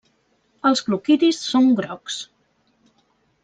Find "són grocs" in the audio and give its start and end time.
1.51-2.19